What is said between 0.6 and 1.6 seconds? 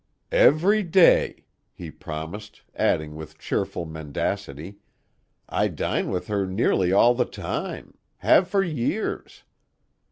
day,"